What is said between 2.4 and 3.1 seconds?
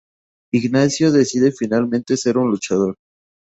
luchador.